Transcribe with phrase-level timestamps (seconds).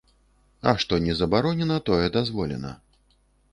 [0.71, 2.75] А што не забаронена, тое дазволена.